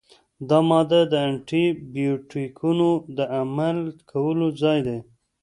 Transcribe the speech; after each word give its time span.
دا 0.49 0.59
ماده 0.69 1.01
د 1.11 1.13
انټي 1.27 1.65
بیوټیکونو 1.93 2.89
د 3.17 3.19
عمل 3.39 3.77
کولو 4.11 4.47
ځای 4.61 4.79
دی. 4.87 4.99